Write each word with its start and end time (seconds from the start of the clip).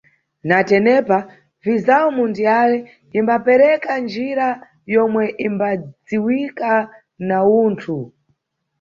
Na 0.49 0.57
tenepa, 0.69 1.17
Vizawu 1.63 2.09
Mundiyale 2.17 2.77
imbapereka 3.19 3.91
njira 4.03 4.47
yomwe 4.93 5.23
imbadziwika 5.47 6.71
na 7.27 7.37
Uwunthu. 7.49 7.97